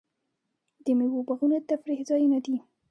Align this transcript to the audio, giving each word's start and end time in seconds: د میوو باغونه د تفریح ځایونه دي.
د 0.85 0.85
میوو 0.97 1.25
باغونه 1.27 1.57
د 1.61 1.67
تفریح 1.71 1.99
ځایونه 2.09 2.37
دي. 2.45 2.55